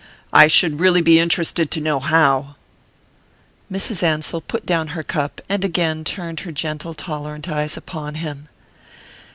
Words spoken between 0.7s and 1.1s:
really